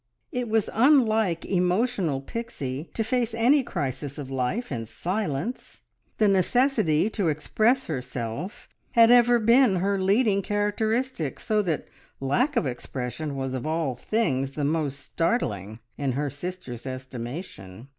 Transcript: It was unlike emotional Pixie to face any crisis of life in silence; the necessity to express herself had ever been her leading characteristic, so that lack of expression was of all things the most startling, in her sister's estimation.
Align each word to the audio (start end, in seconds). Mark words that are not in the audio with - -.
It 0.31 0.49
was 0.49 0.67
unlike 0.73 1.45
emotional 1.45 2.21
Pixie 2.21 2.89
to 2.95 3.03
face 3.03 3.35
any 3.35 3.61
crisis 3.61 4.17
of 4.17 4.31
life 4.31 4.71
in 4.71 4.87
silence; 4.87 5.81
the 6.17 6.27
necessity 6.27 7.07
to 7.11 7.27
express 7.27 7.85
herself 7.85 8.67
had 8.93 9.11
ever 9.11 9.37
been 9.37 9.75
her 9.75 10.01
leading 10.01 10.41
characteristic, 10.41 11.39
so 11.39 11.61
that 11.61 11.87
lack 12.19 12.55
of 12.55 12.65
expression 12.65 13.35
was 13.35 13.53
of 13.53 13.67
all 13.67 13.93
things 13.95 14.53
the 14.53 14.63
most 14.65 14.99
startling, 14.99 15.77
in 15.99 16.13
her 16.13 16.31
sister's 16.31 16.87
estimation. 16.87 17.87